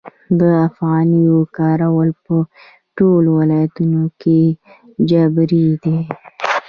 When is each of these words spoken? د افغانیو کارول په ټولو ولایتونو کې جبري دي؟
د 0.39 0.41
افغانیو 0.67 1.37
کارول 1.57 2.09
په 2.25 2.35
ټولو 2.97 3.29
ولایتونو 3.39 4.03
کې 4.21 4.41
جبري 5.09 5.67
دي؟ 5.83 5.97